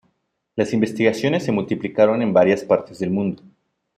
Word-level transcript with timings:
Las 0.55 0.73
investigaciones 0.73 1.43
se 1.43 1.51
multiplicaron 1.51 2.23
en 2.23 2.33
varias 2.33 2.63
partes 2.63 2.97
del 2.97 3.11
mundo. 3.11 3.43